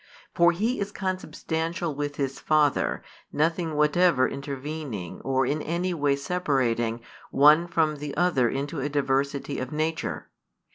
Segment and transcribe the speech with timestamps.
[0.33, 7.01] For He is Consubstantial with His Father, nothing whatever intervening or in any way separating
[7.29, 10.31] One from the Other into a diversity of nature.